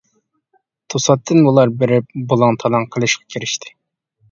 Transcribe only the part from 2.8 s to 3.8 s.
قىلىشقا كىرىشتى.